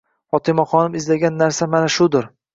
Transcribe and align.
Fotimaxonim 0.35 0.95
izlagan 1.01 1.39
narsa 1.43 1.69
mana 1.77 1.93
shudir. 1.99 2.29